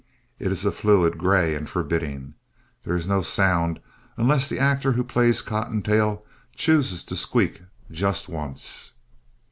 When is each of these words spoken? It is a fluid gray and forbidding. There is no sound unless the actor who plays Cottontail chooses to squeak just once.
It 0.39 0.51
is 0.51 0.65
a 0.65 0.71
fluid 0.71 1.19
gray 1.19 1.53
and 1.53 1.69
forbidding. 1.69 2.33
There 2.85 2.95
is 2.95 3.07
no 3.07 3.21
sound 3.21 3.79
unless 4.17 4.49
the 4.49 4.57
actor 4.57 4.93
who 4.93 5.03
plays 5.03 5.43
Cottontail 5.43 6.25
chooses 6.55 7.03
to 7.03 7.15
squeak 7.15 7.61
just 7.91 8.27
once. 8.27 8.93